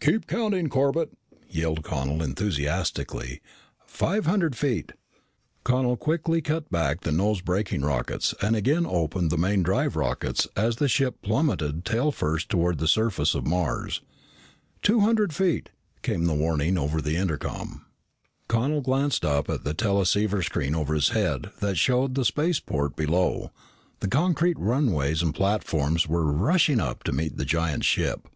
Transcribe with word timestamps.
"Keep 0.00 0.26
counting, 0.26 0.68
Corbett!" 0.68 1.12
yelled 1.48 1.84
Connel 1.84 2.20
enthusiastically. 2.20 3.40
"Five 3.86 4.26
hundred 4.26 4.56
feet!" 4.56 4.90
Connel 5.62 5.96
quickly 5.96 6.40
cut 6.42 6.68
back 6.68 7.02
the 7.02 7.12
nose 7.12 7.40
braking 7.42 7.82
rockets 7.82 8.34
and 8.42 8.56
again 8.56 8.84
opened 8.84 9.30
the 9.30 9.38
main 9.38 9.62
drive 9.62 9.94
rockets 9.94 10.48
as 10.56 10.74
the 10.74 10.88
ship 10.88 11.22
plummeted 11.22 11.84
tailfirst 11.84 12.48
toward 12.48 12.78
the 12.78 12.88
surface 12.88 13.36
of 13.36 13.46
Mars. 13.46 14.00
"Two 14.82 14.98
hundred 15.02 15.32
feet!" 15.32 15.70
came 16.02 16.24
the 16.24 16.34
warning 16.34 16.74
call 16.74 16.82
over 16.82 17.00
the 17.00 17.14
intercom. 17.14 17.84
Connel 18.48 18.80
glanced 18.80 19.24
up 19.24 19.48
at 19.48 19.62
the 19.62 19.74
teleceiver 19.74 20.42
screen 20.42 20.74
over 20.74 20.92
his 20.92 21.10
head 21.10 21.50
that 21.60 21.76
showed 21.78 22.16
the 22.16 22.24
spaceport 22.24 22.96
below. 22.96 23.52
The 24.00 24.08
concrete 24.08 24.58
runways 24.58 25.22
and 25.22 25.32
platforms 25.32 26.08
were 26.08 26.26
rushing 26.32 26.80
up 26.80 27.04
to 27.04 27.12
meet 27.12 27.36
the 27.36 27.44
giant 27.44 27.84
ship. 27.84 28.26